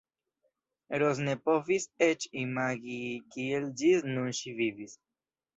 [1.01, 2.97] Ros ne povis eĉ imagi
[3.37, 4.99] kiel ĝis nun ŝi vivis.